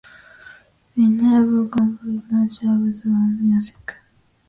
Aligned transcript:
The 0.95 1.03
ensemble 1.03 1.69
composes 1.69 2.23
much 2.31 2.55
of 2.63 3.03
their 3.03 3.11
own 3.13 3.37
music. 3.51 3.97